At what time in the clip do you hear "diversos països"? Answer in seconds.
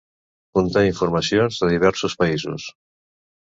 1.75-2.67